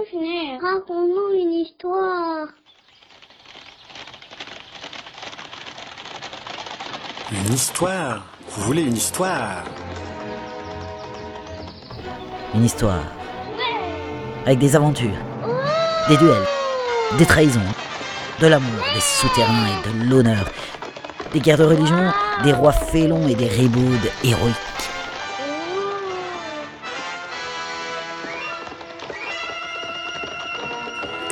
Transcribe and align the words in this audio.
confinés. 0.00 0.58
Raconte-nous 0.60 1.38
une 1.38 1.52
histoire. 1.52 2.48
Une 7.32 7.54
histoire 7.54 8.26
Vous 8.48 8.62
voulez 8.62 8.82
une 8.82 8.96
histoire? 8.96 9.64
Une 12.54 12.64
histoire. 12.64 13.04
Avec 14.46 14.58
des 14.58 14.74
aventures, 14.74 15.16
des 16.08 16.16
duels, 16.16 16.46
des 17.18 17.26
trahisons, 17.26 17.60
de 18.40 18.46
l'amour, 18.46 18.84
des 18.94 19.00
souterrains 19.00 19.66
et 19.68 19.88
de 19.88 20.10
l'honneur, 20.10 20.50
des 21.32 21.40
guerres 21.40 21.58
de 21.58 21.64
religion, 21.64 22.12
des 22.42 22.52
rois 22.52 22.72
félons 22.72 23.28
et 23.28 23.34
des 23.34 23.48
ribaudes 23.48 24.10
héroïques. 24.24 24.89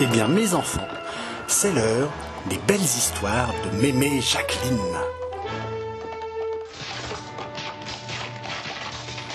Eh 0.00 0.06
bien, 0.06 0.28
mes 0.28 0.54
enfants, 0.54 0.86
c'est 1.48 1.72
l'heure 1.72 2.08
des 2.48 2.58
belles 2.68 2.80
histoires 2.80 3.52
de 3.64 3.82
Mémé 3.82 4.20
Jacqueline. 4.20 4.78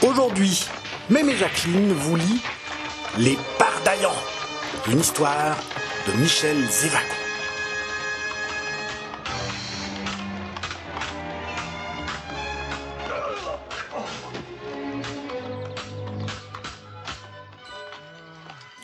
Aujourd'hui, 0.02 0.66
Mémé 1.10 1.36
Jacqueline 1.36 1.92
vous 1.92 2.16
lit 2.16 2.42
Les 3.18 3.38
Pardaillants, 3.60 4.16
une 4.90 5.02
histoire 5.02 5.58
de 6.08 6.14
Michel 6.14 6.66
Zévaco. 6.70 7.14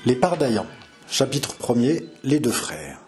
Les 0.05 0.15
Pardaillants, 0.15 0.67
chapitre 1.11 1.55
1er 1.59 2.03
Les 2.23 2.39
deux 2.39 2.51
frères. 2.51 2.99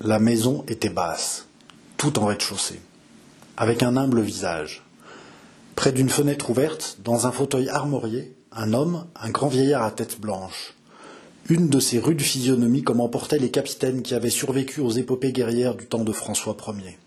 La 0.00 0.18
maison 0.18 0.64
était 0.66 0.88
basse, 0.88 1.46
tout 1.96 2.18
en 2.18 2.26
rez-de-chaussée, 2.26 2.80
avec 3.56 3.84
un 3.84 3.96
humble 3.96 4.20
visage. 4.20 4.82
Près 5.76 5.92
d'une 5.92 6.08
fenêtre 6.08 6.50
ouverte, 6.50 6.98
dans 7.04 7.28
un 7.28 7.32
fauteuil 7.32 7.68
armorié, 7.68 8.34
un 8.50 8.72
homme, 8.72 9.06
un 9.14 9.30
grand 9.30 9.46
vieillard 9.46 9.84
à 9.84 9.92
tête 9.92 10.20
blanche. 10.20 10.74
Une 11.48 11.68
de 11.68 11.78
ces 11.78 12.00
rudes 12.00 12.22
physionomies 12.22 12.82
comme 12.82 13.00
emportaient 13.00 13.38
les 13.38 13.52
capitaines 13.52 14.02
qui 14.02 14.14
avaient 14.14 14.28
survécu 14.28 14.80
aux 14.80 14.90
épopées 14.90 15.32
guerrières 15.32 15.76
du 15.76 15.86
temps 15.86 16.04
de 16.04 16.12
François 16.12 16.56
Ier. 16.66 16.98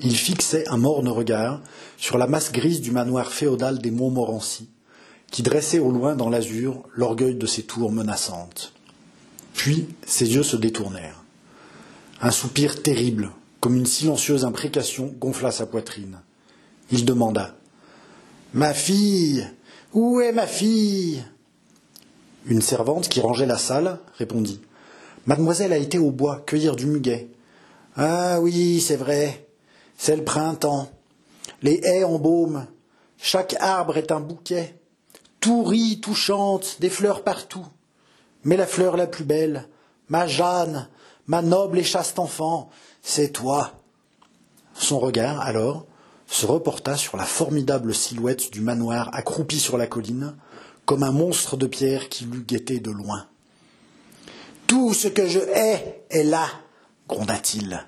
Il 0.00 0.14
fixait 0.14 0.68
un 0.68 0.76
morne 0.76 1.08
regard 1.08 1.60
sur 1.96 2.18
la 2.18 2.28
masse 2.28 2.52
grise 2.52 2.80
du 2.80 2.92
manoir 2.92 3.32
féodal 3.32 3.80
des 3.80 3.90
Montmorency, 3.90 4.68
qui 5.34 5.42
dressait 5.42 5.80
au 5.80 5.90
loin 5.90 6.14
dans 6.14 6.30
l'azur 6.30 6.84
l'orgueil 6.94 7.34
de 7.34 7.46
ses 7.46 7.64
tours 7.64 7.90
menaçantes. 7.90 8.72
Puis 9.52 9.88
ses 10.06 10.32
yeux 10.32 10.44
se 10.44 10.54
détournèrent. 10.54 11.24
Un 12.20 12.30
soupir 12.30 12.80
terrible, 12.84 13.32
comme 13.58 13.74
une 13.74 13.84
silencieuse 13.84 14.44
imprécation, 14.44 15.12
gonfla 15.18 15.50
sa 15.50 15.66
poitrine. 15.66 16.20
Il 16.92 17.04
demanda 17.04 17.56
Ma 18.52 18.72
fille 18.72 19.44
Où 19.92 20.20
est 20.20 20.30
ma 20.30 20.46
fille? 20.46 21.24
Une 22.46 22.62
servante 22.62 23.08
qui 23.08 23.20
rangeait 23.20 23.44
la 23.44 23.58
salle 23.58 23.98
répondit 24.16 24.60
Mademoiselle 25.26 25.72
a 25.72 25.78
été 25.78 25.98
au 25.98 26.12
bois 26.12 26.44
cueillir 26.46 26.76
du 26.76 26.86
muguet. 26.86 27.28
Ah 27.96 28.38
oui, 28.40 28.80
c'est 28.80 28.94
vrai. 28.94 29.48
C'est 29.98 30.14
le 30.14 30.22
printemps. 30.22 30.92
Les 31.60 31.80
haies 31.82 32.04
embaument. 32.04 32.68
Chaque 33.18 33.56
arbre 33.58 33.96
est 33.96 34.12
un 34.12 34.20
bouquet. 34.20 34.76
Tout 35.44 35.62
rit, 35.62 36.00
tout 36.00 36.14
chante, 36.14 36.78
des 36.80 36.88
fleurs 36.88 37.22
partout. 37.22 37.66
Mais 38.44 38.56
la 38.56 38.66
fleur 38.66 38.96
la 38.96 39.06
plus 39.06 39.24
belle, 39.24 39.68
ma 40.08 40.26
Jeanne, 40.26 40.88
ma 41.26 41.42
noble 41.42 41.78
et 41.78 41.84
chaste 41.84 42.18
enfant, 42.18 42.70
c'est 43.02 43.28
toi. 43.28 43.72
Son 44.72 44.98
regard, 44.98 45.42
alors, 45.42 45.84
se 46.26 46.46
reporta 46.46 46.96
sur 46.96 47.18
la 47.18 47.26
formidable 47.26 47.94
silhouette 47.94 48.54
du 48.54 48.62
manoir 48.62 49.10
accroupi 49.12 49.60
sur 49.60 49.76
la 49.76 49.86
colline, 49.86 50.34
comme 50.86 51.02
un 51.02 51.12
monstre 51.12 51.58
de 51.58 51.66
pierre 51.66 52.08
qui 52.08 52.24
l'eût 52.24 52.40
guetté 52.40 52.80
de 52.80 52.90
loin. 52.90 53.26
Tout 54.66 54.94
ce 54.94 55.08
que 55.08 55.28
je 55.28 55.40
hais 55.40 56.06
est 56.08 56.24
là, 56.24 56.46
gronda-t-il. 57.06 57.86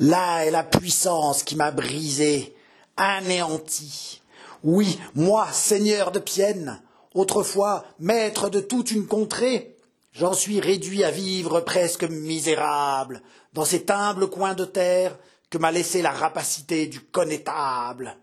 Là 0.00 0.44
est 0.44 0.50
la 0.50 0.64
puissance 0.64 1.44
qui 1.44 1.56
m'a 1.56 1.70
brisé, 1.70 2.54
anéanti. 2.98 4.20
Oui, 4.64 4.98
moi, 5.14 5.46
seigneur 5.52 6.10
de 6.10 6.18
Pienne, 6.18 6.80
autrefois 7.12 7.84
maître 7.98 8.48
de 8.48 8.60
toute 8.60 8.90
une 8.92 9.06
contrée, 9.06 9.76
j'en 10.12 10.32
suis 10.32 10.58
réduit 10.58 11.04
à 11.04 11.10
vivre 11.10 11.60
presque 11.60 12.04
misérable 12.04 13.20
dans 13.52 13.66
cet 13.66 13.90
humble 13.90 14.30
coin 14.30 14.54
de 14.54 14.64
terre 14.64 15.18
que 15.50 15.58
m'a 15.58 15.70
laissé 15.70 16.00
la 16.00 16.12
rapacité 16.12 16.86
du 16.86 17.00
connétable. 17.00 18.16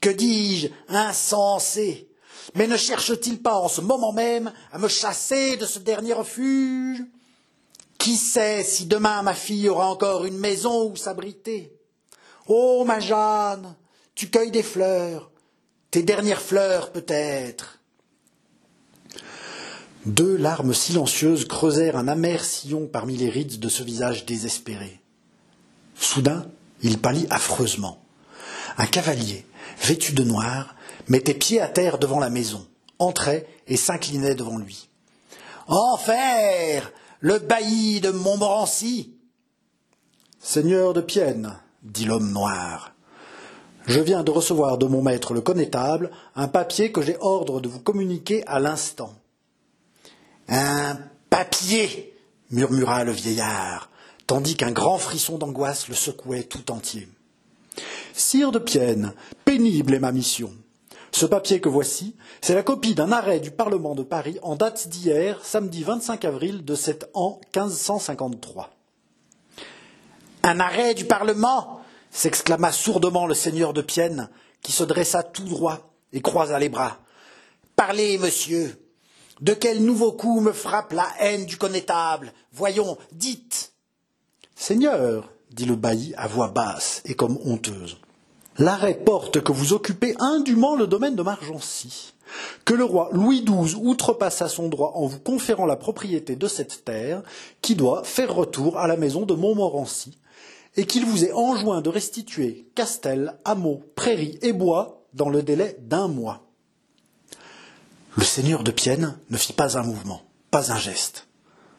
Que 0.00 0.08
dis-je, 0.08 0.68
insensé? 0.88 2.08
Mais 2.54 2.66
ne 2.66 2.78
cherche-t-il 2.78 3.42
pas 3.42 3.56
en 3.56 3.68
ce 3.68 3.82
moment 3.82 4.12
même 4.12 4.52
à 4.72 4.78
me 4.78 4.88
chasser 4.88 5.58
de 5.58 5.66
ce 5.66 5.80
dernier 5.80 6.14
refuge? 6.14 7.04
Qui 7.98 8.16
sait 8.16 8.62
si 8.62 8.86
demain 8.86 9.20
ma 9.20 9.34
fille 9.34 9.68
aura 9.68 9.90
encore 9.90 10.24
une 10.24 10.38
maison 10.38 10.90
où 10.90 10.96
s'abriter? 10.96 11.78
Oh, 12.48 12.84
ma 12.86 13.00
Jeanne, 13.00 13.76
tu 14.14 14.30
cueilles 14.30 14.50
des 14.50 14.62
fleurs, 14.62 15.30
tes 15.94 16.02
dernières 16.02 16.42
fleurs 16.42 16.90
peut-être. 16.90 17.78
Deux 20.06 20.36
larmes 20.36 20.74
silencieuses 20.74 21.46
creusèrent 21.46 21.96
un 21.96 22.08
amer 22.08 22.44
sillon 22.44 22.88
parmi 22.92 23.16
les 23.16 23.30
rides 23.30 23.60
de 23.60 23.68
ce 23.68 23.84
visage 23.84 24.26
désespéré. 24.26 25.00
Soudain, 25.94 26.46
il 26.82 26.98
pâlit 26.98 27.28
affreusement. 27.30 28.02
Un 28.76 28.86
cavalier, 28.86 29.46
vêtu 29.82 30.14
de 30.14 30.24
noir, 30.24 30.74
mettait 31.06 31.32
pied 31.32 31.60
à 31.60 31.68
terre 31.68 31.98
devant 31.98 32.18
la 32.18 32.28
maison, 32.28 32.66
entrait 32.98 33.46
et 33.68 33.76
s'inclinait 33.76 34.34
devant 34.34 34.58
lui. 34.58 34.88
Enfer 35.68 36.90
Le 37.20 37.38
bailli 37.38 38.00
de 38.00 38.10
Montmorency 38.10 39.14
Seigneur 40.40 40.92
de 40.92 41.02
Pienne, 41.02 41.56
dit 41.84 42.04
l'homme 42.04 42.32
noir, 42.32 42.93
je 43.86 44.00
viens 44.00 44.22
de 44.22 44.30
recevoir 44.30 44.78
de 44.78 44.86
mon 44.86 45.02
maître 45.02 45.34
le 45.34 45.40
connétable 45.40 46.10
un 46.34 46.48
papier 46.48 46.92
que 46.92 47.02
j'ai 47.02 47.16
ordre 47.20 47.60
de 47.60 47.68
vous 47.68 47.80
communiquer 47.80 48.42
à 48.46 48.58
l'instant. 48.58 49.14
Un 50.48 50.98
papier 51.30 52.14
murmura 52.50 53.04
le 53.04 53.12
vieillard, 53.12 53.90
tandis 54.26 54.56
qu'un 54.56 54.72
grand 54.72 54.98
frisson 54.98 55.38
d'angoisse 55.38 55.88
le 55.88 55.94
secouait 55.94 56.44
tout 56.44 56.70
entier. 56.70 57.08
Sire 58.14 58.52
de 58.52 58.58
Pienne, 58.58 59.12
pénible 59.44 59.94
est 59.94 60.00
ma 60.00 60.12
mission. 60.12 60.52
Ce 61.12 61.26
papier 61.26 61.60
que 61.60 61.68
voici, 61.68 62.16
c'est 62.40 62.54
la 62.54 62.62
copie 62.62 62.94
d'un 62.94 63.12
arrêt 63.12 63.40
du 63.40 63.50
Parlement 63.50 63.94
de 63.94 64.02
Paris 64.02 64.38
en 64.42 64.56
date 64.56 64.88
d'hier, 64.88 65.38
samedi 65.44 65.82
25 65.82 66.24
avril 66.24 66.64
de 66.64 66.74
cet 66.74 67.08
an 67.14 67.40
1553. 67.54 68.70
Un 70.42 70.60
arrêt 70.60 70.94
du 70.94 71.04
Parlement 71.04 71.83
s'exclama 72.14 72.70
sourdement 72.72 73.26
le 73.26 73.34
seigneur 73.34 73.74
de 73.74 73.82
Pienne, 73.82 74.30
qui 74.62 74.72
se 74.72 74.84
dressa 74.84 75.22
tout 75.22 75.44
droit 75.44 75.92
et 76.12 76.22
croisa 76.22 76.58
les 76.58 76.68
bras. 76.70 76.98
Parlez, 77.76 78.16
monsieur. 78.18 78.80
De 79.40 79.52
quel 79.52 79.84
nouveau 79.84 80.12
coup 80.12 80.40
me 80.40 80.52
frappe 80.52 80.92
la 80.92 81.08
haine 81.18 81.44
du 81.44 81.58
connétable? 81.58 82.32
Voyons, 82.52 82.96
dites. 83.12 83.72
Seigneur, 84.54 85.28
dit 85.50 85.66
le 85.66 85.74
bailli 85.74 86.14
à 86.16 86.28
voix 86.28 86.48
basse 86.48 87.02
et 87.04 87.14
comme 87.14 87.36
honteuse, 87.44 87.98
l'arrêt 88.58 88.94
porte 88.94 89.42
que 89.42 89.50
vous 89.50 89.72
occupez 89.72 90.14
indûment 90.20 90.76
le 90.76 90.86
domaine 90.86 91.16
de 91.16 91.22
Margency, 91.22 92.14
que 92.64 92.74
le 92.74 92.84
roi 92.84 93.08
Louis 93.10 93.42
XII 93.42 93.74
outrepassa 93.74 94.48
son 94.48 94.68
droit 94.68 94.92
en 94.94 95.06
vous 95.06 95.18
conférant 95.18 95.66
la 95.66 95.76
propriété 95.76 96.36
de 96.36 96.46
cette 96.46 96.84
terre, 96.84 97.22
qui 97.60 97.74
doit 97.74 98.04
faire 98.04 98.32
retour 98.32 98.78
à 98.78 98.86
la 98.86 98.96
maison 98.96 99.26
de 99.26 99.34
Montmorency, 99.34 100.16
et 100.76 100.86
qu'il 100.86 101.04
vous 101.04 101.24
est 101.24 101.32
enjoint 101.32 101.80
de 101.80 101.88
restituer 101.88 102.68
castel, 102.74 103.36
hameaux, 103.44 103.82
prairies 103.94 104.38
et 104.42 104.52
bois 104.52 105.04
dans 105.14 105.28
le 105.28 105.42
délai 105.42 105.76
d'un 105.80 106.08
mois. 106.08 106.42
Le 108.16 108.24
seigneur 108.24 108.62
de 108.62 108.70
Pienne 108.70 109.18
ne 109.30 109.36
fit 109.36 109.52
pas 109.52 109.78
un 109.78 109.82
mouvement, 109.82 110.22
pas 110.50 110.72
un 110.72 110.78
geste. 110.78 111.26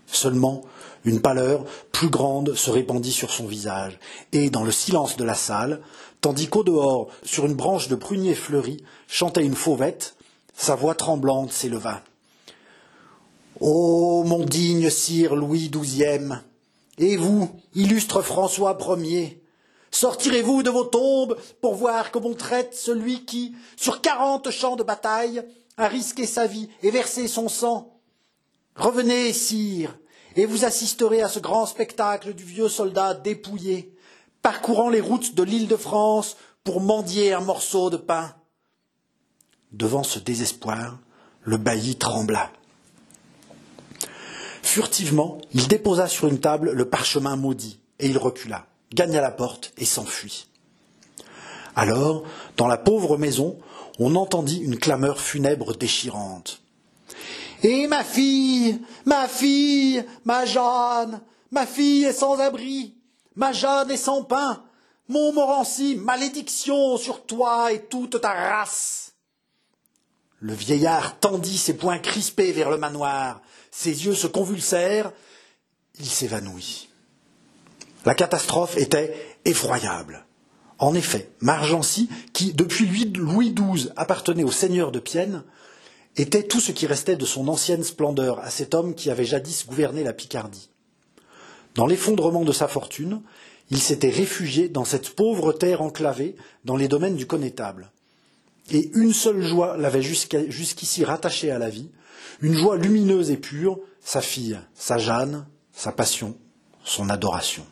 Seulement, 0.07 0.61
une 1.03 1.21
pâleur 1.21 1.65
plus 1.91 2.09
grande 2.09 2.55
se 2.55 2.71
répandit 2.71 3.11
sur 3.11 3.31
son 3.31 3.45
visage, 3.45 3.99
et 4.31 4.49
dans 4.49 4.63
le 4.63 4.71
silence 4.71 5.17
de 5.17 5.23
la 5.23 5.35
salle, 5.35 5.81
tandis 6.21 6.47
qu'au 6.47 6.63
dehors, 6.63 7.09
sur 7.23 7.45
une 7.45 7.53
branche 7.53 7.87
de 7.87 7.95
prunier 7.95 8.35
fleuri, 8.35 8.83
chantait 9.07 9.45
une 9.45 9.55
fauvette, 9.55 10.15
sa 10.55 10.75
voix 10.75 10.95
tremblante 10.95 11.51
s'éleva. 11.51 12.01
Ô 13.59 14.23
mon 14.23 14.43
digne 14.43 14.89
sire 14.89 15.35
Louis 15.35 15.69
XII, 15.69 16.33
et 16.97 17.17
vous, 17.17 17.49
illustre 17.73 18.21
François 18.21 18.77
Ier, 18.99 19.41
sortirez-vous 19.91 20.63
de 20.63 20.69
vos 20.69 20.85
tombes 20.85 21.37
pour 21.61 21.75
voir 21.75 22.11
comment 22.11 22.33
traite 22.33 22.73
celui 22.73 23.25
qui, 23.25 23.55
sur 23.75 24.01
quarante 24.01 24.51
champs 24.51 24.75
de 24.75 24.83
bataille, 24.83 25.43
a 25.77 25.87
risqué 25.87 26.25
sa 26.25 26.47
vie 26.47 26.69
et 26.83 26.91
versé 26.91 27.27
son 27.27 27.49
sang 27.49 27.95
revenez, 28.75 29.33
sire, 29.33 29.97
et 30.35 30.45
vous 30.45 30.65
assisterez 30.65 31.21
à 31.21 31.29
ce 31.29 31.39
grand 31.39 31.65
spectacle 31.65 32.33
du 32.33 32.43
vieux 32.43 32.69
soldat 32.69 33.13
dépouillé, 33.13 33.95
parcourant 34.41 34.89
les 34.89 35.01
routes 35.01 35.35
de 35.35 35.43
l'île 35.43 35.67
de 35.67 35.77
France 35.77 36.37
pour 36.63 36.81
mendier 36.81 37.33
un 37.33 37.39
morceau 37.39 37.89
de 37.89 37.97
pain. 37.97 38.35
Devant 39.71 40.03
ce 40.03 40.19
désespoir, 40.19 40.99
le 41.41 41.57
bailli 41.57 41.95
trembla. 41.95 42.51
Furtivement, 44.65 45.37
il 45.53 45.67
déposa 45.67 46.07
sur 46.07 46.27
une 46.27 46.39
table 46.39 46.71
le 46.71 46.89
parchemin 46.89 47.35
maudit, 47.35 47.79
et 47.99 48.07
il 48.07 48.17
recula, 48.17 48.65
gagna 48.91 49.21
la 49.21 49.29
porte 49.29 49.71
et 49.77 49.85
s'enfuit. 49.85 50.47
Alors, 51.75 52.23
dans 52.57 52.65
la 52.65 52.77
pauvre 52.77 53.15
maison, 53.15 53.59
on 53.99 54.15
entendit 54.15 54.57
une 54.57 54.79
clameur 54.79 55.21
funèbre 55.21 55.77
déchirante. 55.77 56.63
Et 57.61 57.85
ma 57.85 58.03
fille, 58.03 58.81
ma 59.05 59.27
fille, 59.27 60.03
ma 60.25 60.45
Jeanne, 60.45 61.21
ma 61.51 61.67
fille 61.67 62.05
est 62.05 62.13
sans 62.13 62.39
abri, 62.39 62.95
ma 63.35 63.53
Jeanne 63.53 63.91
est 63.91 63.97
sans 63.97 64.23
pain, 64.23 64.63
Montmorency, 65.07 65.95
malédiction 65.95 66.97
sur 66.97 67.27
toi 67.27 67.71
et 67.71 67.85
toute 67.85 68.19
ta 68.19 68.33
race. 68.33 69.13
Le 70.39 70.53
vieillard 70.53 71.19
tendit 71.19 71.59
ses 71.59 71.77
poings 71.77 71.99
crispés 71.99 72.51
vers 72.51 72.71
le 72.71 72.77
manoir, 72.77 73.41
ses 73.77 74.05
yeux 74.05 74.15
se 74.15 74.25
convulsèrent, 74.25 75.11
il 75.99 76.05
s'évanouit. 76.05 76.87
La 78.05 78.15
catastrophe 78.15 78.77
était 78.77 79.13
effroyable. 79.43 80.25
En 80.79 80.95
effet, 80.95 81.29
Margency, 81.41 82.09
qui 82.31 82.53
depuis 82.53 82.85
Louis 83.13 83.53
XII 83.53 83.89
appartenait 83.97 84.45
au 84.45 84.51
seigneur 84.51 84.93
de 84.93 84.99
Pienne, 84.99 85.43
était 86.15 86.43
tout 86.43 86.61
ce 86.61 86.71
qui 86.71 86.87
restait 86.87 87.17
de 87.17 87.25
son 87.25 87.49
ancienne 87.49 87.83
splendeur 87.83 88.39
à 88.39 88.49
cet 88.49 88.73
homme 88.73 88.95
qui 88.95 89.09
avait 89.09 89.25
jadis 89.25 89.67
gouverné 89.67 90.03
la 90.03 90.13
Picardie. 90.13 90.69
Dans 91.75 91.85
l'effondrement 91.85 92.45
de 92.45 92.53
sa 92.53 92.69
fortune, 92.69 93.21
il 93.71 93.81
s'était 93.81 94.09
réfugié 94.09 94.69
dans 94.69 94.85
cette 94.85 95.09
pauvre 95.09 95.51
terre 95.51 95.81
enclavée 95.81 96.37
dans 96.63 96.77
les 96.77 96.87
domaines 96.87 97.17
du 97.17 97.27
connétable. 97.27 97.91
Et 98.71 98.91
une 98.93 99.13
seule 99.13 99.41
joie 99.41 99.77
l'avait 99.77 100.01
jusqu'ici 100.01 101.05
rattaché 101.05 101.51
à 101.51 101.59
la 101.59 101.69
vie, 101.69 101.91
une 102.41 102.53
joie 102.53 102.77
lumineuse 102.77 103.31
et 103.31 103.37
pure, 103.37 103.79
sa 104.01 104.21
fille, 104.21 104.59
sa 104.73 104.97
Jeanne, 104.97 105.45
sa 105.71 105.91
passion, 105.91 106.35
son 106.83 107.09
adoration. 107.09 107.65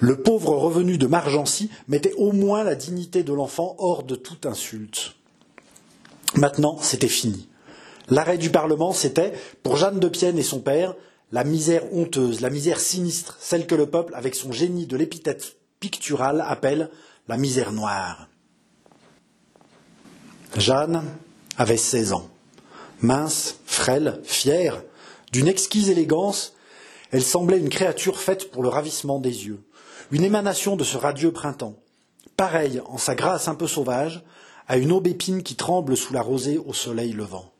Le 0.00 0.16
pauvre 0.16 0.56
revenu 0.56 0.96
de 0.96 1.06
Margency 1.06 1.70
mettait 1.88 2.14
au 2.14 2.32
moins 2.32 2.62
la 2.62 2.74
dignité 2.74 3.22
de 3.22 3.32
l'enfant 3.32 3.74
hors 3.78 4.04
de 4.04 4.14
toute 4.14 4.46
insulte. 4.46 5.14
Maintenant, 6.34 6.78
c'était 6.80 7.08
fini. 7.08 7.48
L'arrêt 8.08 8.38
du 8.38 8.50
Parlement, 8.50 8.92
c'était, 8.92 9.32
pour 9.62 9.76
Jeanne 9.76 9.98
de 9.98 10.08
Pienne 10.08 10.38
et 10.38 10.42
son 10.42 10.60
père, 10.60 10.94
la 11.32 11.44
misère 11.44 11.92
honteuse, 11.92 12.40
la 12.40 12.50
misère 12.50 12.80
sinistre, 12.80 13.36
celle 13.40 13.66
que 13.66 13.74
le 13.74 13.86
peuple, 13.86 14.14
avec 14.14 14.34
son 14.34 14.52
génie 14.52 14.86
de 14.86 14.96
l'épithète 14.96 15.56
picturale, 15.80 16.44
appelle 16.46 16.90
la 17.28 17.36
misère 17.36 17.72
noire. 17.72 18.28
Jeanne 20.58 21.04
avait 21.56 21.76
seize 21.76 22.12
ans. 22.12 22.28
Mince, 23.00 23.58
frêle, 23.64 24.20
fière, 24.24 24.82
d'une 25.32 25.48
exquise 25.48 25.90
élégance, 25.90 26.54
elle 27.10 27.22
semblait 27.22 27.58
une 27.58 27.68
créature 27.68 28.20
faite 28.20 28.50
pour 28.50 28.62
le 28.62 28.68
ravissement 28.68 29.20
des 29.20 29.46
yeux, 29.46 29.62
une 30.10 30.24
émanation 30.24 30.76
de 30.76 30.84
ce 30.84 30.96
radieux 30.96 31.32
printemps, 31.32 31.76
pareille, 32.36 32.80
en 32.86 32.98
sa 32.98 33.14
grâce 33.14 33.48
un 33.48 33.54
peu 33.54 33.66
sauvage, 33.66 34.24
à 34.66 34.76
une 34.76 34.92
aubépine 34.92 35.42
qui 35.42 35.54
tremble 35.54 35.96
sous 35.96 36.12
la 36.12 36.22
rosée 36.22 36.58
au 36.58 36.72
soleil 36.72 37.12
levant. 37.12 37.52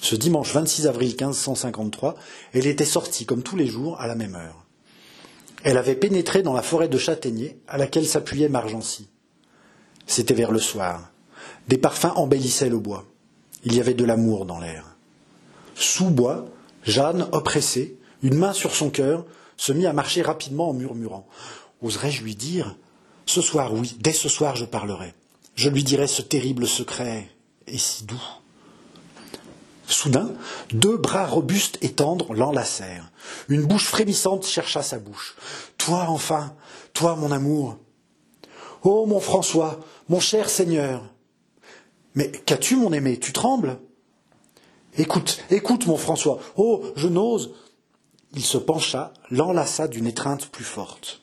Ce 0.00 0.14
dimanche 0.14 0.52
26 0.52 0.86
avril 0.86 1.08
1553, 1.08 2.14
elle 2.52 2.66
était 2.66 2.84
sortie, 2.84 3.26
comme 3.26 3.42
tous 3.42 3.56
les 3.56 3.66
jours, 3.66 4.00
à 4.00 4.06
la 4.06 4.14
même 4.14 4.34
heure. 4.34 4.64
Elle 5.64 5.78
avait 5.78 5.96
pénétré 5.96 6.42
dans 6.42 6.52
la 6.52 6.62
forêt 6.62 6.88
de 6.88 6.98
châtaigniers 6.98 7.58
à 7.66 7.78
laquelle 7.78 8.06
s'appuyait 8.06 8.48
Margency. 8.48 9.08
C'était 10.06 10.34
vers 10.34 10.52
le 10.52 10.60
soir. 10.60 11.10
Des 11.68 11.78
parfums 11.78 12.12
embellissaient 12.16 12.68
le 12.68 12.78
bois. 12.78 13.04
Il 13.64 13.74
y 13.74 13.80
avait 13.80 13.94
de 13.94 14.04
l'amour 14.04 14.46
dans 14.46 14.60
l'air. 14.60 14.96
Sous 15.74 16.10
bois, 16.10 16.46
Jeanne, 16.84 17.28
oppressée, 17.32 17.98
une 18.22 18.36
main 18.36 18.52
sur 18.52 18.74
son 18.74 18.90
cœur, 18.90 19.24
se 19.56 19.72
mit 19.72 19.86
à 19.86 19.92
marcher 19.92 20.22
rapidement 20.22 20.70
en 20.70 20.74
murmurant. 20.74 21.26
Oserais-je 21.82 22.22
lui 22.22 22.36
dire 22.36 22.76
Ce 23.26 23.40
soir, 23.40 23.74
oui, 23.74 23.96
dès 24.00 24.12
ce 24.12 24.28
soir 24.28 24.56
je 24.56 24.64
parlerai. 24.64 25.14
Je 25.54 25.68
lui 25.68 25.82
dirai 25.82 26.06
ce 26.06 26.22
terrible 26.22 26.66
secret, 26.66 27.28
et 27.66 27.78
si 27.78 28.04
doux. 28.04 28.22
Soudain, 29.88 30.30
deux 30.72 30.96
bras 30.96 31.26
robustes 31.26 31.78
et 31.80 31.92
tendres 31.92 32.34
l'enlacèrent. 32.34 33.10
Une 33.48 33.64
bouche 33.64 33.86
frémissante 33.86 34.44
chercha 34.44 34.82
sa 34.82 34.98
bouche. 34.98 35.36
Toi, 35.78 36.06
enfin, 36.08 36.54
toi, 36.92 37.16
mon 37.16 37.30
amour. 37.30 37.78
Oh, 38.82 39.06
mon 39.06 39.20
François, 39.20 39.80
mon 40.08 40.20
cher 40.20 40.50
Seigneur. 40.50 41.04
Mais 42.16 42.30
qu'as-tu, 42.30 42.76
mon 42.76 42.92
aimé? 42.92 43.18
Tu 43.18 43.32
trembles? 43.32 43.78
Écoute, 44.98 45.42
écoute, 45.50 45.86
mon 45.86 45.98
François. 45.98 46.40
Oh, 46.56 46.82
je 46.96 47.08
n'ose. 47.08 47.54
Il 48.34 48.44
se 48.44 48.58
pencha, 48.58 49.12
l'enlaça 49.30 49.86
d'une 49.86 50.06
étreinte 50.06 50.48
plus 50.48 50.64
forte. 50.64 51.20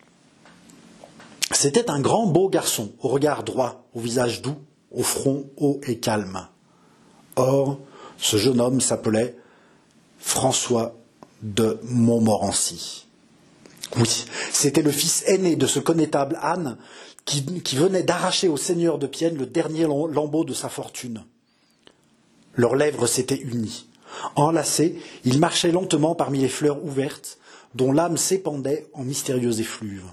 C'était 1.52 1.90
un 1.90 2.00
grand 2.00 2.28
beau 2.28 2.50
garçon, 2.50 2.92
au 3.00 3.10
regard 3.10 3.44
droit, 3.44 3.86
au 3.94 4.00
visage 4.00 4.42
doux, 4.42 4.58
au 4.92 5.04
front 5.04 5.46
haut 5.58 5.80
et 5.88 6.00
calme. 6.00 6.48
Or, 7.36 7.80
ce 8.18 8.38
jeune 8.38 8.62
homme 8.62 8.82
s'appelait 8.82 9.36
François 10.20 10.96
de 11.42 11.80
Montmorency. 11.84 13.08
Oui, 13.98 14.26
c'était 14.52 14.82
le 14.82 14.92
fils 14.92 15.24
aîné 15.28 15.56
de 15.56 15.68
ce 15.68 15.80
connétable 15.80 16.40
Anne 16.42 16.78
qui, 17.26 17.76
venait 17.76 18.04
d'arracher 18.04 18.48
au 18.48 18.58
seigneur 18.58 18.98
de 18.98 19.08
Pienne 19.08 19.38
le 19.38 19.46
dernier 19.46 19.86
lambeau 19.86 20.44
de 20.44 20.54
sa 20.54 20.70
fortune. 20.70 21.24
Leurs 22.56 22.76
lèvres 22.76 23.08
s'étaient 23.08 23.40
unies. 23.40 23.88
Enlacés, 24.36 25.00
ils 25.26 25.40
marchaient 25.40 25.72
lentement 25.72 26.16
parmi 26.16 26.40
les 26.40 26.50
fleurs 26.50 26.84
ouvertes, 26.84 27.38
dont 27.76 27.92
l'âme 27.92 28.18
s'épandait 28.18 28.88
en 28.94 29.04
mystérieuse 29.04 29.60
effluve. 29.60 30.06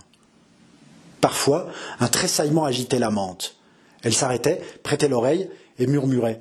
Parfois, 1.20 1.68
un 1.98 2.08
tressaillement 2.08 2.64
agitait 2.64 2.98
la 2.98 3.10
menthe. 3.10 3.56
Elle 4.02 4.14
s'arrêtait, 4.14 4.62
prêtait 4.82 5.08
l'oreille 5.08 5.50
et 5.78 5.86
murmurait 5.86 6.40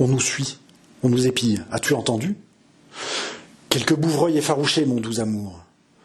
On 0.00 0.08
nous 0.08 0.18
suit, 0.18 0.58
on 1.04 1.08
nous 1.08 1.28
épille. 1.28 1.62
As-tu 1.70 1.94
entendu 1.94 2.36
Quelques 3.68 3.94
bouvreuils 3.94 4.38
effarouchés, 4.38 4.86
mon 4.86 4.96
doux 4.96 5.20
amour. 5.20 5.60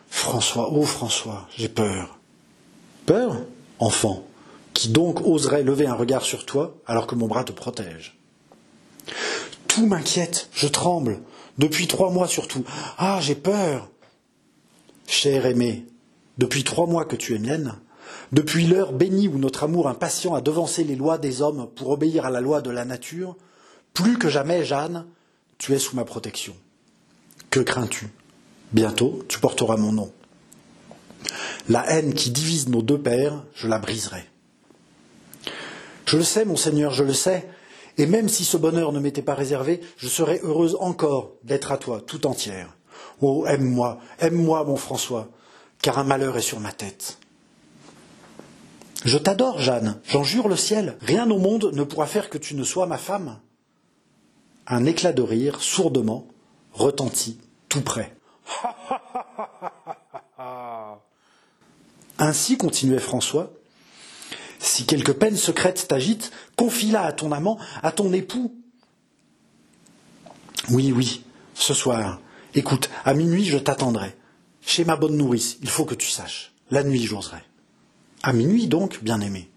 François, 0.10 0.72
oh 0.72 0.86
François, 0.86 1.48
j'ai 1.58 1.70
peur. 1.70 2.21
Peur 3.06 3.42
Enfant, 3.80 4.24
qui 4.74 4.90
donc 4.90 5.26
oserait 5.26 5.64
lever 5.64 5.88
un 5.88 5.96
regard 5.96 6.22
sur 6.22 6.46
toi 6.46 6.76
alors 6.86 7.08
que 7.08 7.16
mon 7.16 7.28
bras 7.28 7.44
te 7.44 7.52
protège 7.52 8.16
Tout 9.68 9.88
m'inquiète, 9.88 10.50
je 10.54 10.68
tremble, 10.68 11.20
depuis 11.58 11.88
trois 11.88 12.12
mois 12.12 12.28
surtout. 12.28 12.64
Ah, 12.98 13.20
j'ai 13.22 13.36
peur. 13.36 13.90
Cher 15.08 15.48
aimé, 15.48 15.88
depuis 16.38 16.64
trois 16.64 16.86
mois 16.86 17.06
que 17.06 17.16
tu 17.16 17.34
es 17.34 17.40
mienne, 17.40 17.76
depuis 18.32 18.68
l'heure 18.68 18.94
bénie 18.94 19.28
où 19.28 19.38
notre 19.38 19.64
amour 19.64 19.88
impatient 19.88 20.36
a 20.36 20.42
devancé 20.42 20.84
les 20.84 20.96
lois 20.96 21.18
des 21.18 21.42
hommes 21.42 21.68
pour 21.76 21.90
obéir 21.90 22.26
à 22.26 22.30
la 22.30 22.40
loi 22.40 22.62
de 22.62 22.70
la 22.70 22.86
nature, 22.86 23.36
plus 23.94 24.18
que 24.18 24.30
jamais, 24.30 24.64
Jeanne, 24.64 25.06
tu 25.58 25.74
es 25.74 25.80
sous 25.80 25.96
ma 25.96 26.06
protection. 26.06 26.56
Que 27.50 27.60
crains-tu? 27.60 28.08
Bientôt, 28.72 29.24
tu 29.28 29.40
porteras 29.40 29.76
mon 29.76 29.92
nom. 29.92 30.12
La 31.70 31.90
haine 31.90 32.14
qui 32.14 32.32
divise 32.32 32.70
nos 32.70 32.82
deux 32.82 33.00
pères, 33.00 33.44
je 33.54 33.68
la 33.68 33.80
briserai. 33.80 34.24
Je 36.06 36.18
le 36.18 36.24
sais, 36.24 36.46
mon 36.46 36.56
Seigneur, 36.56 36.92
je 36.92 37.04
le 37.04 37.14
sais, 37.14 37.48
et 37.98 38.06
même 38.06 38.30
si 38.30 38.44
ce 38.44 38.58
bonheur 38.58 38.92
ne 38.92 39.00
m'était 39.00 39.22
pas 39.22 39.36
réservé, 39.36 39.82
je 39.98 40.08
serais 40.08 40.40
heureuse 40.44 40.78
encore 40.80 41.34
d'être 41.44 41.72
à 41.72 41.78
toi 41.78 42.02
tout 42.06 42.26
entière. 42.28 42.76
Oh, 43.22 43.46
aime-moi, 43.48 44.00
aime-moi, 44.20 44.64
mon 44.64 44.76
François, 44.76 45.30
car 45.82 46.00
un 46.00 46.04
malheur 46.04 46.38
est 46.38 46.42
sur 46.42 46.60
ma 46.60 46.72
tête. 46.72 47.18
Je 49.04 49.18
t'adore, 49.18 49.60
Jeanne, 49.60 50.00
j'en 50.08 50.24
jure 50.24 50.48
le 50.48 50.56
ciel, 50.56 50.98
rien 51.02 51.30
au 51.32 51.38
monde 51.38 51.72
ne 51.74 51.84
pourra 51.84 52.06
faire 52.06 52.30
que 52.30 52.38
tu 52.38 52.56
ne 52.56 52.64
sois 52.64 52.86
ma 52.86 52.98
femme. 52.98 53.40
Un 54.68 54.86
éclat 54.86 55.14
de 55.14 55.22
rire, 55.22 55.62
sourdement, 55.62 56.28
retentit 56.74 57.40
tout 57.68 57.82
près. 57.82 58.16
Ainsi, 62.22 62.56
continuait 62.56 63.00
François, 63.00 63.52
si 64.60 64.86
quelque 64.86 65.12
peine 65.12 65.36
secrète 65.36 65.88
t'agite, 65.88 66.32
confie-la 66.56 67.02
à 67.02 67.14
ton 67.14 67.32
amant, 67.32 67.58
à 67.82 67.92
ton 67.92 68.14
époux. 68.14 68.56
Oui, 70.70 70.92
oui, 70.92 71.24
ce 71.56 71.74
soir. 71.74 72.22
Écoute, 72.54 72.92
à 73.06 73.16
minuit, 73.16 73.46
je 73.46 73.58
t'attendrai. 73.58 74.16
Chez 74.64 74.86
ma 74.86 74.98
bonne 74.98 75.18
nourrice, 75.18 75.58
il 75.64 75.70
faut 75.70 75.84
que 75.84 75.96
tu 75.96 76.08
saches. 76.08 76.54
La 76.70 76.84
nuit, 76.84 77.04
j'oserai. 77.04 77.40
À 78.22 78.34
minuit 78.34 78.68
donc, 78.68 79.04
bien-aimé. 79.04 79.50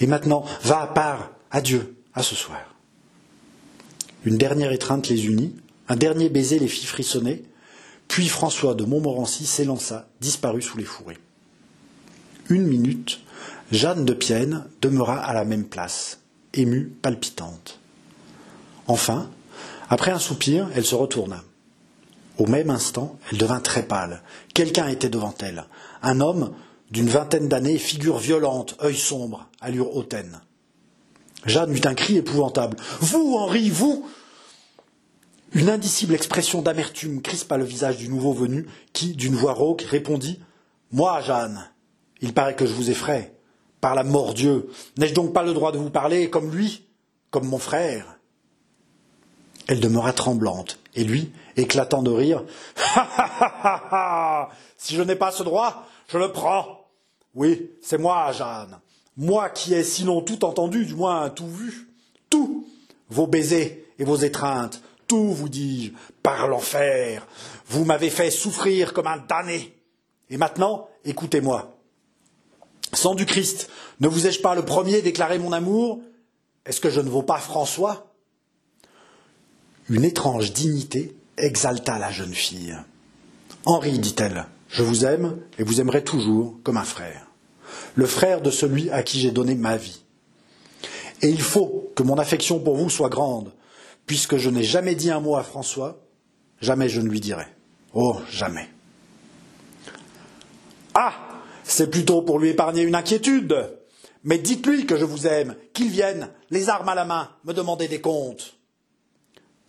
Et 0.00 0.06
maintenant, 0.06 0.44
va 0.62 0.82
à 0.82 0.86
part. 0.88 1.30
Adieu, 1.50 1.96
à 2.12 2.22
ce 2.22 2.34
soir. 2.34 2.74
Une 4.26 4.36
dernière 4.36 4.72
étreinte 4.72 5.08
les 5.08 5.24
unit, 5.24 5.56
un 5.88 5.96
dernier 5.96 6.28
baiser 6.28 6.58
les 6.58 6.68
fit 6.68 6.84
frissonner, 6.84 7.44
puis 8.08 8.28
François 8.28 8.74
de 8.74 8.84
Montmorency 8.84 9.46
s'élança, 9.46 10.06
disparut 10.20 10.60
sous 10.60 10.76
les 10.76 10.84
fourrés. 10.84 11.16
Une 12.50 12.66
minute, 12.66 13.20
Jeanne 13.70 14.04
de 14.04 14.12
Pienne 14.12 14.64
demeura 14.82 15.20
à 15.20 15.32
la 15.32 15.44
même 15.44 15.66
place, 15.66 16.18
émue, 16.52 16.86
palpitante. 17.00 17.78
Enfin, 18.88 19.30
après 19.88 20.10
un 20.10 20.18
soupir, 20.18 20.68
elle 20.74 20.84
se 20.84 20.96
retourna. 20.96 21.44
Au 22.38 22.46
même 22.46 22.70
instant, 22.70 23.20
elle 23.30 23.38
devint 23.38 23.60
très 23.60 23.84
pâle. 23.84 24.22
Quelqu'un 24.52 24.88
était 24.88 25.08
devant 25.08 25.32
elle. 25.38 25.64
Un 26.02 26.20
homme 26.20 26.52
d'une 26.90 27.08
vingtaine 27.08 27.46
d'années, 27.46 27.78
figure 27.78 28.18
violente, 28.18 28.76
œil 28.82 28.96
sombre, 28.96 29.48
allure 29.60 29.94
hautaine. 29.94 30.40
Jeanne 31.46 31.72
eut 31.72 31.86
un 31.86 31.94
cri 31.94 32.16
épouvantable. 32.16 32.76
Vous, 32.98 33.36
Henri, 33.36 33.70
vous 33.70 34.08
Une 35.52 35.68
indicible 35.68 36.14
expression 36.14 36.62
d'amertume 36.62 37.22
crispa 37.22 37.56
le 37.58 37.64
visage 37.64 37.98
du 37.98 38.08
nouveau 38.08 38.32
venu, 38.32 38.66
qui, 38.92 39.14
d'une 39.14 39.36
voix 39.36 39.52
rauque, 39.52 39.82
répondit 39.82 40.40
Moi, 40.90 41.20
Jeanne, 41.20 41.70
il 42.20 42.34
paraît 42.34 42.56
que 42.56 42.66
je 42.66 42.72
vous 42.72 42.90
effraie. 42.90 43.34
Par 43.80 43.94
la 43.94 44.04
mort 44.04 44.34
Dieu, 44.34 44.68
n'ai-je 44.98 45.14
donc 45.14 45.32
pas 45.32 45.42
le 45.42 45.54
droit 45.54 45.72
de 45.72 45.78
vous 45.78 45.90
parler 45.90 46.28
comme 46.28 46.50
lui, 46.50 46.86
comme 47.30 47.46
mon 47.46 47.58
frère? 47.58 48.18
Elle 49.68 49.80
demeura 49.80 50.12
tremblante, 50.12 50.78
et 50.94 51.04
lui, 51.04 51.32
éclatant 51.56 52.02
de 52.02 52.10
rire 52.10 52.42
Ha 52.76 53.08
ha 53.16 53.30
ha 53.62 53.88
ha 53.90 54.48
Si 54.76 54.94
je 54.94 55.02
n'ai 55.02 55.16
pas 55.16 55.30
ce 55.30 55.42
droit, 55.42 55.86
je 56.08 56.18
le 56.18 56.32
prends. 56.32 56.88
Oui, 57.34 57.70
c'est 57.80 57.98
moi, 57.98 58.32
Jeanne. 58.32 58.78
Moi 59.16 59.50
qui 59.50 59.74
ai 59.74 59.84
sinon 59.84 60.22
tout 60.22 60.44
entendu, 60.44 60.84
du 60.84 60.94
moins 60.94 61.30
tout 61.30 61.48
vu. 61.48 61.88
Tout. 62.28 62.66
Vos 63.08 63.26
baisers 63.26 63.84
et 63.98 64.04
vos 64.04 64.16
étreintes. 64.16 64.82
Tout, 65.06 65.32
vous 65.32 65.48
dis-je, 65.48 65.92
par 66.22 66.48
l'enfer. 66.48 67.26
Vous 67.66 67.84
m'avez 67.84 68.10
fait 68.10 68.30
souffrir 68.30 68.92
comme 68.92 69.06
un 69.06 69.18
damné. 69.18 69.76
Et 70.30 70.36
maintenant, 70.36 70.88
écoutez-moi. 71.04 71.79
Sang 72.92 73.14
du 73.14 73.24
Christ, 73.24 73.70
ne 74.00 74.08
vous 74.08 74.26
ai-je 74.26 74.40
pas 74.40 74.54
le 74.54 74.64
premier 74.64 75.00
déclaré 75.00 75.38
mon 75.38 75.52
amour? 75.52 76.00
Est-ce 76.66 76.80
que 76.80 76.90
je 76.90 77.00
ne 77.00 77.08
vaux 77.08 77.22
pas 77.22 77.38
François? 77.38 78.12
Une 79.88 80.04
étrange 80.04 80.52
dignité 80.52 81.16
exalta 81.36 81.98
la 81.98 82.10
jeune 82.10 82.34
fille. 82.34 82.76
Henri, 83.64 83.98
dit-elle, 83.98 84.46
je 84.68 84.82
vous 84.82 85.04
aime 85.04 85.38
et 85.58 85.62
vous 85.62 85.80
aimerai 85.80 86.02
toujours 86.02 86.58
comme 86.62 86.76
un 86.76 86.84
frère, 86.84 87.26
le 87.94 88.06
frère 88.06 88.40
de 88.40 88.50
celui 88.50 88.90
à 88.90 89.02
qui 89.02 89.20
j'ai 89.20 89.30
donné 89.30 89.54
ma 89.54 89.76
vie. 89.76 90.02
Et 91.22 91.28
il 91.28 91.40
faut 91.40 91.92
que 91.94 92.02
mon 92.02 92.18
affection 92.18 92.58
pour 92.58 92.76
vous 92.76 92.90
soit 92.90 93.08
grande, 93.08 93.52
puisque 94.06 94.36
je 94.36 94.50
n'ai 94.50 94.64
jamais 94.64 94.94
dit 94.94 95.10
un 95.10 95.20
mot 95.20 95.36
à 95.36 95.42
François, 95.42 96.00
jamais 96.60 96.88
je 96.88 97.00
ne 97.00 97.08
lui 97.08 97.20
dirai. 97.20 97.46
Oh, 97.94 98.16
jamais. 98.30 98.68
Ah 100.94 101.29
c'est 101.70 101.90
plutôt 101.90 102.22
pour 102.22 102.38
lui 102.38 102.48
épargner 102.48 102.82
une 102.82 102.94
inquiétude. 102.94 103.70
Mais 104.24 104.38
dites-lui 104.38 104.86
que 104.86 104.96
je 104.96 105.04
vous 105.04 105.26
aime, 105.26 105.54
qu'il 105.72 105.88
vienne, 105.88 106.30
les 106.50 106.68
armes 106.68 106.88
à 106.88 106.94
la 106.94 107.04
main, 107.04 107.30
me 107.44 107.52
demander 107.52 107.88
des 107.88 108.00
comptes. 108.00 108.56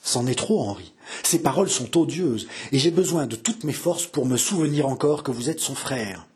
C'en 0.04 0.26
est 0.26 0.38
trop, 0.38 0.62
Henri. 0.62 0.94
Ces 1.24 1.40
paroles 1.40 1.70
sont 1.70 1.98
odieuses, 1.98 2.48
et 2.72 2.80
j'ai 2.80 2.92
besoin 2.92 3.28
de 3.28 3.36
toutes 3.36 3.64
mes 3.64 3.74
forces 3.74 4.08
pour 4.08 4.26
me 4.26 4.36
souvenir 4.36 4.88
encore 4.88 5.24
que 5.24 5.32
vous 5.32 5.50
êtes 5.50 5.60
son 5.60 5.76
frère. 5.76 6.28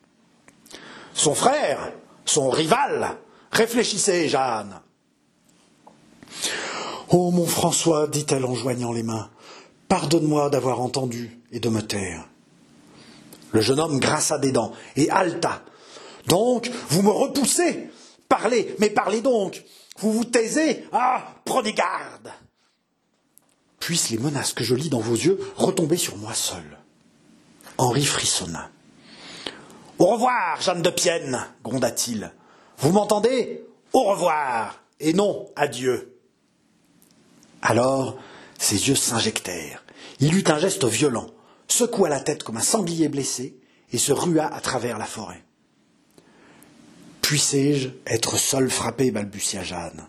Son 1.14 1.34
frère 1.34 1.92
Son 2.26 2.50
rival 2.50 3.18
Réfléchissez, 3.52 4.28
Jeanne. 4.30 4.82
Oh, 7.10 7.32
mon 7.32 7.46
François, 7.46 8.08
dit-elle 8.08 8.46
en 8.46 8.54
joignant 8.54 8.92
les 8.92 9.04
mains, 9.04 9.30
pardonne-moi 9.88 10.50
d'avoir 10.50 10.82
entendu 10.82 11.40
et 11.52 11.60
de 11.60 11.70
me 11.70 11.82
taire. 11.82 12.28
Le 13.56 13.62
jeune 13.62 13.80
homme 13.80 14.02
grinça 14.02 14.38
des 14.38 14.52
dents 14.52 14.74
et 14.98 15.10
haleta. 15.10 15.62
Donc, 16.28 16.70
vous 16.90 17.02
me 17.02 17.10
repoussez 17.10 17.90
Parlez, 18.28 18.76
mais 18.80 18.90
parlez 18.90 19.22
donc 19.22 19.64
Vous 20.00 20.12
vous 20.12 20.26
taisez 20.26 20.84
Ah 20.92 21.36
Prenez 21.46 21.72
garde 21.72 22.34
Puissent 23.80 24.10
les 24.10 24.18
menaces 24.18 24.52
que 24.52 24.66
je 24.66 24.76
lis 24.76 24.90
dans 24.90 25.00
vos 25.00 25.16
yeux 25.16 25.40
retomber 25.56 25.96
sur 25.96 26.18
moi 26.18 26.34
seul. 26.34 26.66
Henri 27.78 28.04
frissonna. 28.04 28.70
Au 30.00 30.08
revoir, 30.08 30.60
Jeanne 30.60 30.82
de 30.82 30.90
Pienne, 30.90 31.48
gronda-t-il. 31.64 32.34
Vous 32.80 32.92
m'entendez? 32.92 33.64
Au 33.94 34.04
revoir, 34.04 34.82
et 35.00 35.14
non 35.14 35.46
adieu. 35.56 36.20
Alors, 37.62 38.18
ses 38.58 38.90
yeux 38.90 38.96
s'injectèrent. 38.96 39.86
Il 40.20 40.36
eut 40.36 40.44
un 40.48 40.60
geste 40.60 40.84
violent 40.84 41.28
secoua 41.68 42.10
la 42.10 42.20
tête 42.20 42.44
comme 42.44 42.58
un 42.58 42.62
sanglier 42.62 43.08
blessé 43.08 43.58
et 43.92 43.98
se 43.98 44.12
rua 44.12 44.46
à 44.46 44.60
travers 44.62 44.98
la 44.98 45.06
forêt. 45.06 45.44
Puissé-je 47.22 47.90
être 48.06 48.38
seul 48.38 48.70
frappé 48.70 49.12
balbutia 49.12 49.64
Jeanne. 49.64 50.08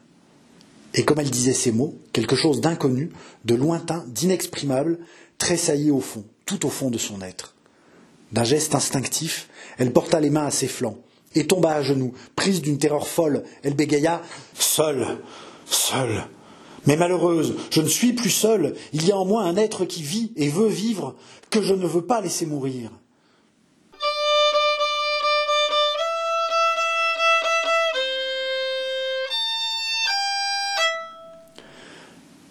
Et 0.95 1.05
comme 1.05 1.21
elle 1.21 1.31
disait 1.31 1.53
ces 1.53 1.73
mots, 1.73 1.99
quelque 2.13 2.37
chose 2.37 2.61
d'inconnu, 2.61 3.11
de 3.45 3.55
lointain, 3.55 4.05
d'inexprimable, 4.09 4.99
tressaillit 5.39 5.91
au 5.91 6.01
fond, 6.01 6.25
tout 6.47 6.67
au 6.67 6.71
fond 6.71 6.91
de 6.91 6.99
son 6.99 7.21
être. 7.21 7.55
D'un 8.33 8.45
geste 8.45 8.75
instinctif, 8.75 9.49
elle 9.79 9.93
porta 9.93 10.21
les 10.21 10.31
mains 10.31 10.47
à 10.47 10.51
ses 10.51 10.69
flancs 10.69 10.99
et 11.35 11.47
tomba 11.47 11.75
à 11.75 11.83
genoux, 11.83 12.13
prise 12.35 12.63
d'une 12.63 12.79
terreur 12.79 13.07
folle. 13.07 13.45
Elle 13.63 13.75
bégaya 13.75 14.23
Seule, 14.59 15.19
seule, 15.67 16.25
mais 16.87 16.97
malheureuse, 16.97 17.55
je 17.71 17.81
ne 17.81 17.89
suis 17.89 18.13
plus 18.13 18.31
seule, 18.31 18.75
il 18.93 19.07
y 19.07 19.13
a 19.13 19.17
en 19.17 19.25
moi 19.25 19.43
un 19.43 19.57
être 19.57 19.85
qui 19.85 20.03
vit 20.03 20.33
et 20.37 20.49
veut 20.49 20.69
vivre, 20.69 21.17
que 21.51 21.63
je 21.63 21.75
ne 21.75 21.87
veux 21.87 22.03
pas 22.03 22.21
laisser 22.21 22.47
mourir. 22.47 22.91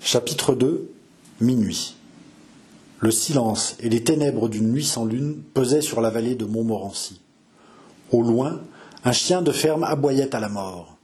Chapitre 0.02 0.54
2 0.54 0.92
Minuit. 1.42 1.96
Le 3.00 3.12
silence 3.12 3.76
et 3.80 3.90
les 3.90 4.04
ténèbres 4.04 4.48
d'une 4.48 4.72
nuit 4.72 4.86
sans 4.86 5.04
lune 5.04 5.42
pesaient 5.54 5.82
sur 5.82 6.00
la 6.00 6.10
vallée 6.10 6.36
de 6.36 6.46
Montmorency. 6.46 7.20
Au 8.12 8.22
loin, 8.22 8.62
un 9.04 9.12
chien 9.12 9.42
de 9.42 9.52
ferme 9.52 9.84
aboyait 9.84 10.34
à 10.34 10.40
la 10.40 10.48
mort. 10.48 10.95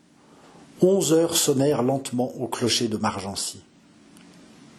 Onze 0.82 1.14
heures 1.14 1.36
sonnèrent 1.36 1.84
lentement 1.84 2.34
au 2.40 2.48
clocher 2.48 2.88
de 2.88 2.98
Margency. 2.98 3.62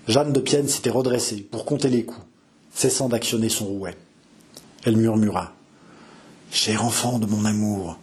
Jeanne 0.08 0.32
de 0.32 0.40
Pienne 0.40 0.66
s'était 0.66 0.90
redressée 0.90 1.36
pour 1.42 1.64
compter 1.64 1.88
les 1.88 2.04
coups, 2.04 2.26
cessant 2.74 3.08
d'actionner 3.08 3.48
son 3.48 3.66
rouet. 3.66 3.96
Elle 4.84 4.96
murmura 4.96 5.52
Cher 6.50 6.84
enfant 6.84 7.20
de 7.20 7.26
mon 7.26 7.44
amour, 7.44 7.98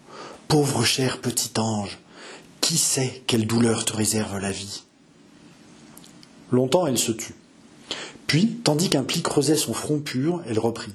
pauvre 0.48 0.86
cher 0.86 1.20
petit 1.20 1.52
ange, 1.60 2.00
qui 2.62 2.78
sait 2.78 3.22
quelle 3.28 3.46
douleur 3.46 3.84
te 3.84 3.96
réserve 3.96 4.40
la 4.40 4.52
vie? 4.52 4.84
Longtemps 6.52 6.88
elle 6.88 6.98
se 6.98 7.12
tut. 7.12 7.36
Puis, 8.28 8.60
tandis 8.64 8.90
qu'un 8.90 9.04
pli 9.04 9.22
creusait 9.22 9.58
son 9.58 9.74
front 9.74 10.00
pur, 10.00 10.42
elle 10.48 10.60
reprit. 10.60 10.94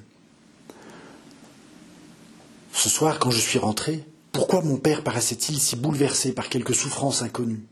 Ce 2.73 2.89
soir, 2.89 3.19
quand 3.19 3.29
je 3.29 3.39
suis 3.39 3.59
rentrée, 3.59 4.03
pourquoi 4.35 4.61
mon 4.61 4.75
père 4.75 5.01
paraissait-il 5.01 5.57
si 5.61 5.77
bouleversé 5.77 6.33
par 6.33 6.49
quelque 6.49 6.73
souffrance 6.73 7.21
inconnue? 7.21 7.65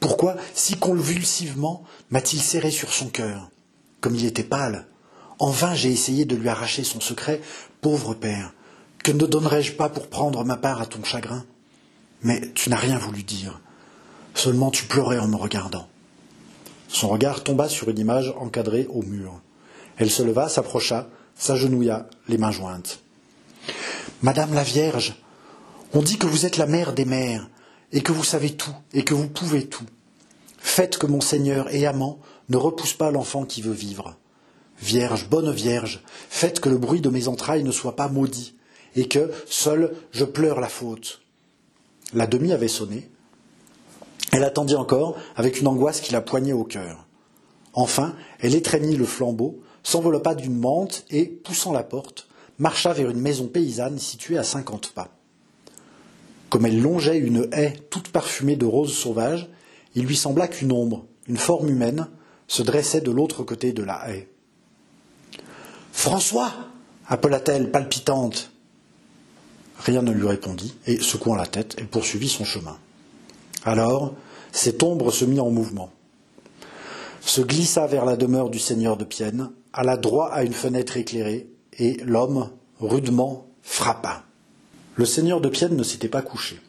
Pourquoi, 0.00 0.34
si 0.52 0.76
convulsivement, 0.76 1.84
m'a-t-il 2.10 2.42
serré 2.42 2.72
sur 2.72 2.92
son 2.92 3.06
cœur? 3.06 3.48
Comme 4.00 4.16
il 4.16 4.24
était 4.24 4.42
pâle. 4.42 4.88
En 5.38 5.50
vain 5.50 5.76
j'ai 5.76 5.92
essayé 5.92 6.24
de 6.24 6.34
lui 6.34 6.48
arracher 6.48 6.82
son 6.82 6.98
secret. 7.00 7.40
Pauvre 7.80 8.12
père, 8.14 8.54
que 9.04 9.12
ne 9.12 9.24
donnerais-je 9.24 9.74
pas 9.74 9.88
pour 9.88 10.08
prendre 10.08 10.44
ma 10.44 10.56
part 10.56 10.80
à 10.80 10.86
ton 10.86 11.04
chagrin? 11.04 11.44
Mais 12.22 12.40
tu 12.54 12.70
n'as 12.70 12.76
rien 12.76 12.98
voulu 12.98 13.22
dire. 13.22 13.60
Seulement 14.34 14.72
tu 14.72 14.86
pleurais 14.86 15.20
en 15.20 15.28
me 15.28 15.36
regardant. 15.36 15.86
Son 16.88 17.06
regard 17.06 17.44
tomba 17.44 17.68
sur 17.68 17.88
une 17.88 18.00
image 18.00 18.34
encadrée 18.40 18.88
au 18.90 19.02
mur. 19.02 19.40
Elle 19.96 20.10
se 20.10 20.24
leva, 20.24 20.48
s'approcha, 20.48 21.06
s'agenouilla, 21.36 22.08
les 22.26 22.38
mains 22.38 22.50
jointes. 22.50 22.98
Madame 24.22 24.54
la 24.54 24.64
Vierge, 24.64 25.14
on 25.94 26.02
dit 26.02 26.18
que 26.18 26.26
vous 26.26 26.44
êtes 26.44 26.56
la 26.56 26.66
mère 26.66 26.92
des 26.92 27.04
mères, 27.04 27.48
et 27.92 28.00
que 28.00 28.10
vous 28.10 28.24
savez 28.24 28.50
tout, 28.50 28.74
et 28.92 29.04
que 29.04 29.14
vous 29.14 29.28
pouvez 29.28 29.66
tout. 29.66 29.86
Faites 30.58 30.98
que 30.98 31.06
mon 31.06 31.20
Seigneur 31.20 31.72
et 31.72 31.86
amant 31.86 32.18
ne 32.48 32.56
repousse 32.56 32.94
pas 32.94 33.12
l'enfant 33.12 33.44
qui 33.44 33.62
veut 33.62 33.72
vivre. 33.72 34.16
Vierge, 34.80 35.28
bonne 35.28 35.52
Vierge, 35.52 36.02
faites 36.28 36.58
que 36.58 36.68
le 36.68 36.78
bruit 36.78 37.00
de 37.00 37.10
mes 37.10 37.28
entrailles 37.28 37.62
ne 37.62 37.70
soit 37.70 37.94
pas 37.94 38.08
maudit, 38.08 38.56
et 38.96 39.06
que, 39.06 39.30
seul, 39.46 39.94
je 40.10 40.24
pleure 40.24 40.60
la 40.60 40.68
faute. 40.68 41.22
La 42.12 42.26
demi 42.26 42.52
avait 42.52 42.68
sonné. 42.68 43.08
Elle 44.32 44.44
attendit 44.44 44.74
encore, 44.74 45.16
avec 45.36 45.60
une 45.60 45.68
angoisse 45.68 46.00
qui 46.00 46.12
la 46.12 46.20
poignait 46.20 46.52
au 46.52 46.64
cœur. 46.64 47.06
Enfin, 47.72 48.16
elle 48.40 48.56
étreignit 48.56 48.96
le 48.96 49.06
flambeau, 49.06 49.60
s'enveloppa 49.84 50.34
d'une 50.34 50.58
mante 50.58 51.04
et, 51.10 51.26
poussant 51.26 51.72
la 51.72 51.84
porte, 51.84 52.26
marcha 52.58 52.92
vers 52.92 53.10
une 53.10 53.20
maison 53.20 53.46
paysanne 53.46 54.00
située 54.00 54.38
à 54.38 54.44
cinquante 54.44 54.92
pas. 54.92 55.10
Comme 56.54 56.66
elle 56.66 56.80
longeait 56.80 57.18
une 57.18 57.48
haie 57.50 57.74
toute 57.90 58.10
parfumée 58.10 58.54
de 58.54 58.64
roses 58.64 58.96
sauvages, 58.96 59.48
il 59.96 60.04
lui 60.04 60.14
sembla 60.14 60.46
qu'une 60.46 60.70
ombre, 60.70 61.04
une 61.26 61.36
forme 61.36 61.68
humaine, 61.68 62.06
se 62.46 62.62
dressait 62.62 63.00
de 63.00 63.10
l'autre 63.10 63.42
côté 63.42 63.72
de 63.72 63.82
la 63.82 64.08
haie. 64.08 64.28
François 65.90 66.52
appela-t-elle, 67.08 67.72
palpitante. 67.72 68.52
Rien 69.80 70.02
ne 70.02 70.12
lui 70.12 70.28
répondit, 70.28 70.76
et 70.86 71.00
secouant 71.00 71.34
la 71.34 71.46
tête, 71.46 71.74
elle 71.76 71.88
poursuivit 71.88 72.28
son 72.28 72.44
chemin. 72.44 72.78
Alors, 73.64 74.14
cette 74.52 74.80
ombre 74.84 75.10
se 75.10 75.24
mit 75.24 75.40
en 75.40 75.50
mouvement, 75.50 75.90
se 77.20 77.40
glissa 77.40 77.88
vers 77.88 78.04
la 78.04 78.16
demeure 78.16 78.48
du 78.48 78.60
seigneur 78.60 78.96
de 78.96 79.02
Pienne, 79.02 79.50
alla 79.72 79.96
droit 79.96 80.28
à 80.28 80.44
une 80.44 80.52
fenêtre 80.52 80.96
éclairée, 80.96 81.48
et 81.80 81.94
l'homme, 82.04 82.50
rudement, 82.78 83.48
frappa. 83.62 84.24
Le 84.96 85.04
seigneur 85.04 85.40
de 85.40 85.48
Pienne 85.48 85.76
ne 85.76 85.82
s'était 85.82 86.08
pas 86.08 86.22
couché. 86.22 86.60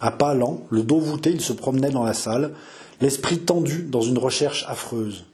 À 0.00 0.10
pas 0.10 0.34
lents, 0.34 0.66
le 0.70 0.82
dos 0.82 0.98
voûté, 0.98 1.30
il 1.30 1.40
se 1.40 1.52
promenait 1.52 1.90
dans 1.90 2.04
la 2.04 2.14
salle, 2.14 2.54
l'esprit 3.00 3.38
tendu 3.38 3.82
dans 3.82 4.02
une 4.02 4.18
recherche 4.18 4.64
affreuse. 4.68 5.24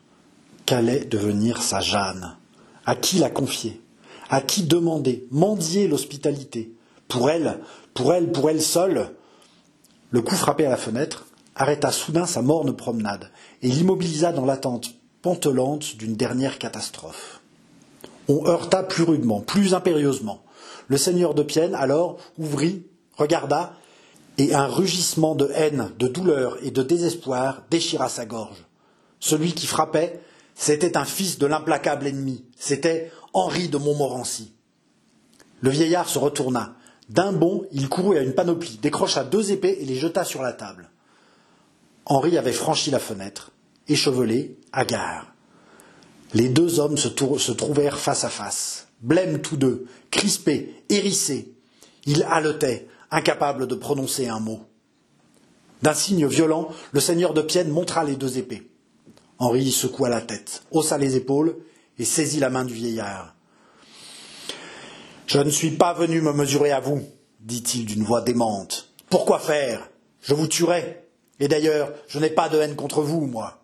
Qu'allait 0.64 1.04
devenir 1.04 1.62
sa 1.62 1.80
Jeanne? 1.80 2.36
À 2.86 2.94
qui 2.94 3.18
la 3.18 3.30
confier? 3.30 3.80
À 4.30 4.40
qui 4.40 4.62
demander, 4.62 5.26
mendier 5.30 5.88
l'hospitalité 5.88 6.72
Pour 7.06 7.30
elle, 7.30 7.60
pour 7.94 8.12
elle, 8.12 8.32
pour 8.32 8.50
elle 8.50 8.62
seule? 8.62 9.10
Le 10.10 10.22
coup 10.22 10.34
frappé 10.34 10.64
à 10.64 10.70
la 10.70 10.76
fenêtre 10.76 11.26
arrêta 11.54 11.90
soudain 11.90 12.24
sa 12.24 12.40
morne 12.40 12.74
promenade 12.74 13.30
et 13.62 13.68
l'immobilisa 13.68 14.32
dans 14.32 14.46
l'attente 14.46 14.94
pantelante 15.22 15.96
d'une 15.96 16.14
dernière 16.14 16.58
catastrophe. 16.58 17.40
On 18.28 18.46
heurta 18.46 18.82
plus 18.82 19.02
rudement, 19.02 19.40
plus 19.40 19.74
impérieusement. 19.74 20.42
Le 20.88 20.96
seigneur 20.96 21.34
de 21.34 21.42
Pienne, 21.42 21.74
alors, 21.74 22.18
ouvrit, 22.38 22.86
regarda, 23.16 23.74
et 24.38 24.54
un 24.54 24.66
rugissement 24.66 25.34
de 25.34 25.50
haine, 25.54 25.90
de 25.98 26.08
douleur 26.08 26.56
et 26.62 26.70
de 26.70 26.82
désespoir 26.82 27.62
déchira 27.70 28.08
sa 28.08 28.24
gorge. 28.24 28.64
Celui 29.20 29.52
qui 29.52 29.66
frappait, 29.66 30.20
c'était 30.54 30.96
un 30.96 31.04
fils 31.04 31.38
de 31.38 31.46
l'implacable 31.46 32.06
ennemi, 32.06 32.44
c'était 32.56 33.12
Henri 33.32 33.68
de 33.68 33.76
Montmorency. 33.78 34.54
Le 35.60 35.70
vieillard 35.70 36.08
se 36.08 36.18
retourna. 36.18 36.74
D'un 37.08 37.32
bond, 37.32 37.66
il 37.72 37.88
courut 37.88 38.18
à 38.18 38.22
une 38.22 38.34
panoplie, 38.34 38.78
décrocha 38.80 39.24
deux 39.24 39.50
épées 39.50 39.78
et 39.80 39.84
les 39.84 39.96
jeta 39.96 40.24
sur 40.24 40.42
la 40.42 40.52
table. 40.52 40.90
Henri 42.06 42.38
avait 42.38 42.52
franchi 42.52 42.90
la 42.90 42.98
fenêtre, 42.98 43.50
échevelé, 43.88 44.56
hagard. 44.72 45.34
Les 46.32 46.48
deux 46.48 46.80
hommes 46.80 46.96
se, 46.96 47.08
se 47.08 47.52
trouvèrent 47.52 47.98
face 47.98 48.24
à 48.24 48.28
face 48.28 48.87
blêmes 49.00 49.40
tous 49.40 49.56
deux, 49.56 49.86
crispés, 50.10 50.74
hérissés. 50.88 51.52
Ils 52.06 52.24
haletaient, 52.24 52.88
incapables 53.10 53.66
de 53.66 53.74
prononcer 53.74 54.28
un 54.28 54.40
mot. 54.40 54.60
D'un 55.82 55.94
signe 55.94 56.26
violent, 56.26 56.68
le 56.92 57.00
seigneur 57.00 57.34
de 57.34 57.42
Pienne 57.42 57.70
montra 57.70 58.04
les 58.04 58.16
deux 58.16 58.38
épées. 58.38 58.70
Henri 59.38 59.70
secoua 59.70 60.08
la 60.08 60.20
tête, 60.20 60.62
haussa 60.72 60.98
les 60.98 61.16
épaules 61.16 61.56
et 61.98 62.04
saisit 62.04 62.40
la 62.40 62.50
main 62.50 62.64
du 62.64 62.74
vieillard. 62.74 63.34
Je 65.26 65.38
ne 65.38 65.50
suis 65.50 65.70
pas 65.70 65.92
venu 65.92 66.20
me 66.20 66.32
mesurer 66.32 66.72
à 66.72 66.80
vous, 66.80 67.02
dit-il 67.40 67.86
d'une 67.86 68.02
voix 68.02 68.22
démente. 68.22 68.88
Pourquoi 69.10 69.38
faire? 69.38 69.90
Je 70.22 70.34
vous 70.34 70.48
tuerai. 70.48 71.04
Et 71.38 71.48
d'ailleurs, 71.48 71.92
je 72.08 72.18
n'ai 72.18 72.30
pas 72.30 72.48
de 72.48 72.58
haine 72.58 72.74
contre 72.74 73.02
vous, 73.02 73.20
moi. 73.20 73.62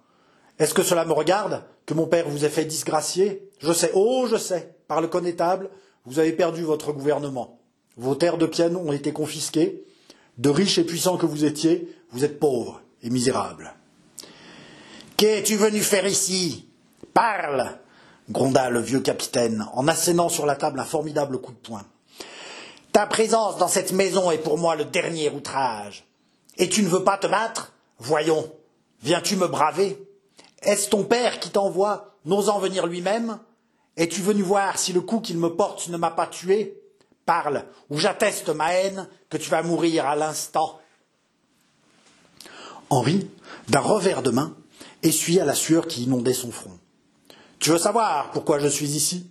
Est-ce 0.59 0.75
que 0.75 0.83
cela 0.83 1.05
me 1.05 1.13
regarde 1.13 1.65
que 1.87 1.95
mon 1.95 2.07
père 2.07 2.29
vous 2.29 2.45
ait 2.45 2.51
fait 2.51 2.65
disgracier? 2.65 3.51
Je 3.65 3.73
sais, 3.73 3.91
oh, 3.95 4.27
je 4.31 4.37
sais, 4.37 4.77
par 4.89 5.01
le 5.01 5.09
connétable, 5.09 5.71
vous 6.05 6.19
avez 6.19 6.33
perdu 6.33 6.63
votre 6.63 6.93
gouvernement. 6.93 7.61
Vos 7.97 8.15
terres 8.15 8.37
de 8.37 8.45
Pienne 8.45 8.77
ont 8.77 8.93
été 8.93 9.15
confisquées. 9.15 9.83
De 10.37 10.51
riches 10.51 10.77
et 10.77 10.85
puissants 10.85 11.17
que 11.17 11.25
vous 11.25 11.47
étiez, 11.47 11.89
vous 12.11 12.25
êtes 12.25 12.39
pauvres 12.39 12.83
et 13.03 13.09
misérables. 13.09 13.73
Qu'es-tu 15.17 15.57
venu 15.57 15.81
faire 15.81 16.07
ici? 16.07 16.69
Parle 17.15 17.79
gronda 18.31 18.69
le 18.69 18.81
vieux 18.81 19.01
capitaine, 19.01 19.67
en 19.73 19.89
assénant 19.89 20.29
sur 20.29 20.45
la 20.45 20.57
table 20.57 20.81
un 20.81 20.85
formidable 20.85 21.39
coup 21.39 21.53
de 21.53 21.57
poing. 21.57 21.85
Ta 22.93 23.07
présence 23.07 23.57
dans 23.57 23.69
cette 23.69 23.93
maison 23.93 24.31
est 24.31 24.39
pour 24.39 24.59
moi 24.59 24.77
le 24.77 24.85
dernier 24.85 25.31
outrage. 25.31 26.07
Et 26.59 26.69
tu 26.69 26.83
ne 26.83 26.89
veux 26.89 27.05
pas 27.05 27.17
te 27.17 27.27
battre? 27.27 27.73
Voyons, 27.99 28.53
viens-tu 29.03 29.37
me 29.37 29.49
braver? 29.49 30.07
Est-ce 30.63 30.91
ton 30.91 31.05
père 31.05 31.41
qui 31.41 31.49
t'envoie, 31.49 32.15
n'osant 32.27 32.59
venir 32.59 32.87
lui-même? 32.87 33.39
Es-tu 33.97 34.21
venu 34.23 34.43
voir 34.43 34.79
si 34.79 34.93
le 34.93 35.01
coup 35.01 35.21
qu'il 35.21 35.39
me 35.39 35.55
porte 35.55 35.89
ne 35.89 35.97
m'a 35.97 36.11
pas 36.11 36.27
tué? 36.27 36.81
Parle, 37.27 37.65
ou 37.91 37.99
j'atteste 37.99 38.51
ma 38.51 38.73
haine 38.75 39.09
que 39.31 39.37
tu 39.37 39.49
vas 39.51 39.63
mourir 39.63 40.07
à 40.07 40.17
l'instant. 40.17 40.79
Henri, 42.91 43.29
d'un 43.69 43.81
revers 43.81 44.23
de 44.23 44.31
main, 44.31 44.55
essuya 45.03 45.45
la 45.45 45.55
sueur 45.55 45.87
qui 45.87 46.05
inondait 46.05 46.35
son 46.35 46.53
front. 46.53 46.79
Tu 47.59 47.71
veux 47.71 47.79
savoir 47.79 48.31
pourquoi 48.33 48.59
je 48.59 48.69
suis 48.69 48.91
ici? 48.91 49.31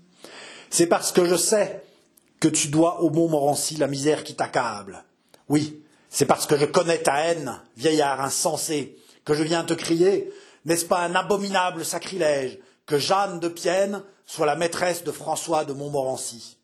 C'est 0.71 0.88
parce 0.88 1.12
que 1.12 1.26
je 1.26 1.36
sais 1.36 1.84
que 2.39 2.47
tu 2.47 2.69
dois 2.69 3.02
au 3.02 3.12
Montmorency 3.12 3.76
la 3.76 3.88
misère 3.88 4.23
qui 4.23 4.36
t'accable. 4.36 5.04
Oui, 5.49 5.84
c'est 6.10 6.26
parce 6.26 6.47
que 6.47 6.58
je 6.58 6.65
connais 6.65 6.97
ta 6.97 7.19
haine, 7.19 7.62
vieillard 7.78 8.21
insensé, 8.21 8.97
que 9.23 9.36
je 9.36 9.43
viens 9.43 9.63
te 9.63 9.73
crier 9.73 10.32
n'est-ce 10.65 10.86
pas 10.86 11.02
un 11.02 11.15
abominable 11.15 11.84
sacrilège 11.84 12.58
que 12.85 12.97
Jeanne 12.97 13.39
de 13.39 13.47
Pienne 13.47 14.03
soit 14.25 14.45
la 14.45 14.55
maîtresse 14.55 15.03
de 15.03 15.11
François 15.11 15.65
de 15.65 15.73
Montmorency 15.73 16.57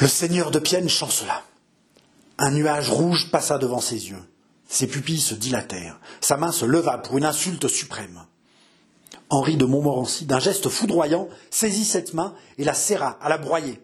Le 0.00 0.08
seigneur 0.08 0.50
de 0.50 0.58
Pienne 0.58 0.88
chancela. 0.88 1.42
Un 2.38 2.52
nuage 2.52 2.90
rouge 2.90 3.30
passa 3.30 3.58
devant 3.58 3.80
ses 3.80 4.08
yeux. 4.08 4.22
Ses 4.68 4.86
pupilles 4.86 5.20
se 5.20 5.34
dilatèrent. 5.34 6.00
Sa 6.20 6.36
main 6.36 6.52
se 6.52 6.64
leva 6.64 6.98
pour 6.98 7.18
une 7.18 7.24
insulte 7.24 7.68
suprême. 7.68 8.24
Henri 9.28 9.56
de 9.56 9.64
Montmorency, 9.64 10.26
d'un 10.26 10.38
geste 10.40 10.68
foudroyant, 10.68 11.28
saisit 11.50 11.84
cette 11.84 12.14
main 12.14 12.34
et 12.56 12.64
la 12.64 12.74
serra 12.74 13.18
à 13.20 13.28
la 13.28 13.38
broyer. 13.38 13.80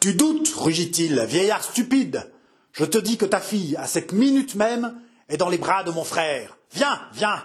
Tu 0.00 0.14
doutes, 0.14 0.54
rugit-il, 0.56 1.20
vieillard 1.22 1.64
stupide. 1.64 2.30
Je 2.72 2.84
te 2.84 2.98
dis 2.98 3.16
que 3.16 3.24
ta 3.24 3.40
fille, 3.40 3.74
à 3.76 3.86
cette 3.86 4.12
minute 4.12 4.54
même, 4.54 5.00
est 5.28 5.38
dans 5.38 5.48
les 5.48 5.58
bras 5.58 5.82
de 5.82 5.90
mon 5.90 6.04
frère. 6.04 6.56
Viens, 6.72 7.00
viens. 7.12 7.42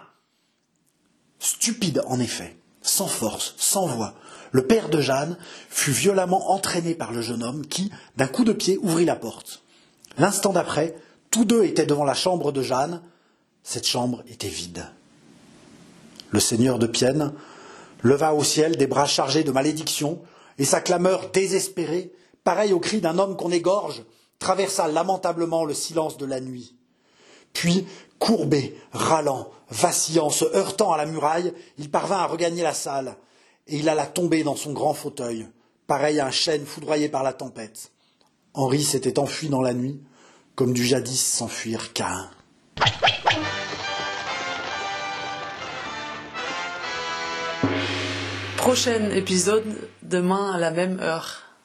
Stupide, 1.41 2.03
en 2.05 2.19
effet, 2.19 2.55
sans 2.83 3.07
force, 3.07 3.55
sans 3.57 3.87
voix, 3.87 4.13
le 4.51 4.67
père 4.67 4.89
de 4.89 5.01
Jeanne 5.01 5.39
fut 5.69 5.91
violemment 5.91 6.51
entraîné 6.51 6.93
par 6.93 7.11
le 7.11 7.23
jeune 7.23 7.41
homme 7.41 7.65
qui, 7.65 7.91
d'un 8.15 8.27
coup 8.27 8.43
de 8.43 8.53
pied, 8.53 8.77
ouvrit 8.77 9.05
la 9.05 9.15
porte. 9.15 9.63
L'instant 10.19 10.53
d'après, 10.53 10.95
tous 11.31 11.43
deux 11.43 11.63
étaient 11.63 11.87
devant 11.87 12.03
la 12.03 12.13
chambre 12.13 12.51
de 12.51 12.61
Jeanne. 12.61 13.01
Cette 13.63 13.87
chambre 13.87 14.23
était 14.27 14.49
vide. 14.49 14.85
Le 16.29 16.39
seigneur 16.39 16.77
de 16.77 16.85
Pienne 16.85 17.33
leva 18.03 18.35
au 18.35 18.43
ciel 18.43 18.77
des 18.77 18.87
bras 18.87 19.07
chargés 19.07 19.43
de 19.43 19.51
malédiction, 19.51 20.21
et 20.59 20.65
sa 20.65 20.79
clameur 20.79 21.31
désespérée, 21.31 22.11
pareille 22.43 22.73
au 22.73 22.79
cri 22.79 23.01
d'un 23.01 23.17
homme 23.17 23.35
qu'on 23.35 23.51
égorge, 23.51 24.03
traversa 24.37 24.87
lamentablement 24.87 25.65
le 25.65 25.73
silence 25.73 26.17
de 26.17 26.25
la 26.27 26.39
nuit. 26.39 26.75
Puis, 27.53 27.87
courbé, 28.19 28.77
râlant, 28.91 29.49
vacillant, 29.69 30.29
se 30.29 30.45
heurtant 30.55 30.91
à 30.91 30.97
la 30.97 31.05
muraille, 31.05 31.53
il 31.77 31.89
parvint 31.89 32.19
à 32.19 32.27
regagner 32.27 32.63
la 32.63 32.73
salle, 32.73 33.15
et 33.67 33.77
il 33.77 33.89
alla 33.89 34.05
tomber 34.05 34.43
dans 34.43 34.55
son 34.55 34.73
grand 34.73 34.93
fauteuil, 34.93 35.47
pareil 35.87 36.19
à 36.19 36.27
un 36.27 36.31
chêne 36.31 36.65
foudroyé 36.65 37.09
par 37.09 37.23
la 37.23 37.33
tempête. 37.33 37.91
Henri 38.53 38.83
s'était 38.83 39.19
enfui 39.19 39.49
dans 39.49 39.61
la 39.61 39.73
nuit, 39.73 40.01
comme 40.55 40.73
du 40.73 40.85
jadis 40.85 41.23
s'enfuir 41.23 41.93
Cain. 41.93 42.29
Prochain 48.57 49.09
épisode 49.09 49.89
demain 50.03 50.51
à 50.51 50.59
la 50.59 50.71
même 50.71 50.99
heure. 50.99 51.50